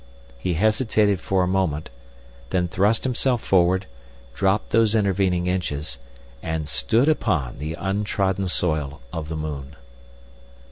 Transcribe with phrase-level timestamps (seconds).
[0.39, 1.91] He hesitated for a moment,
[2.49, 3.85] then thrust himself forward,
[4.33, 5.99] dropped these intervening inches,
[6.41, 9.75] and stood upon the untrodden soil of the moon.